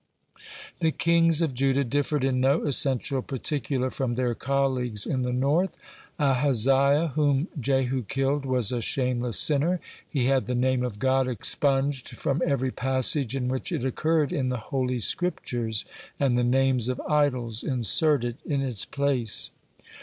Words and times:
The 0.79 0.89
kings 0.91 1.43
of 1.43 1.53
Judah 1.53 1.83
differed 1.83 2.25
in 2.25 2.39
no 2.41 2.63
essential 2.63 3.21
particular 3.21 3.91
from 3.91 4.15
their 4.15 4.33
colleagues 4.33 5.05
in 5.05 5.21
the 5.21 5.31
north. 5.31 5.77
Ahaziah, 6.17 7.09
whom 7.09 7.49
Jehu 7.59 8.01
killed, 8.01 8.43
was 8.43 8.71
a 8.71 8.81
shameless 8.81 9.37
sinner; 9.37 9.79
he 10.09 10.25
had 10.25 10.47
the 10.47 10.55
Name 10.55 10.81
of 10.83 10.97
God 10.97 11.27
expurged 11.27 12.17
from 12.17 12.41
every 12.43 12.71
passage 12.71 13.35
in 13.35 13.47
which 13.47 13.71
it 13.71 13.85
occurred 13.85 14.33
in 14.33 14.49
the 14.49 14.57
Holy 14.57 15.01
Scriptures, 15.01 15.85
and 16.19 16.35
the 16.35 16.43
names 16.43 16.89
of 16.89 16.99
idols 17.07 17.63
inserted 17.63 18.37
in 18.43 18.59
its 18.63 18.85
place. 18.85 19.51